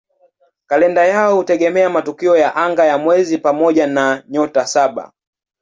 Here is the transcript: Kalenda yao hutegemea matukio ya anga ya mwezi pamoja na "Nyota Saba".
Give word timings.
Kalenda 0.67 1.05
yao 1.05 1.35
hutegemea 1.35 1.89
matukio 1.89 2.37
ya 2.37 2.55
anga 2.55 2.85
ya 2.85 2.97
mwezi 2.97 3.37
pamoja 3.37 3.87
na 3.87 4.23
"Nyota 4.29 4.65
Saba". 4.67 5.11